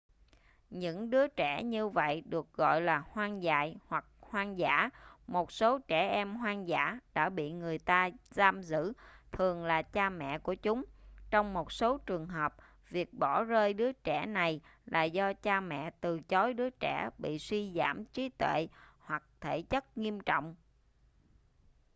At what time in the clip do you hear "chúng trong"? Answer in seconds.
10.55-11.53